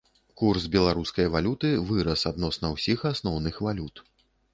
Курс 0.41 0.63
беларускай 0.75 1.27
валюты 1.35 1.69
вырас 1.89 2.23
адносна 2.31 2.71
ўсіх 2.77 3.05
асноўных 3.13 3.61
валют. 3.67 4.03